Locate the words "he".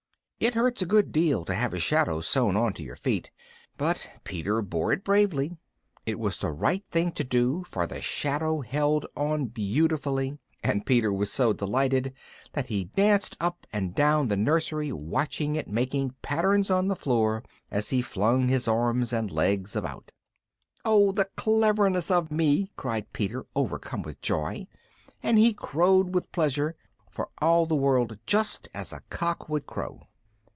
12.65-12.85, 17.91-18.01, 25.37-25.53